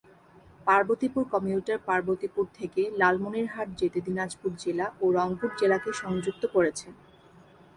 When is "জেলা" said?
4.63-4.87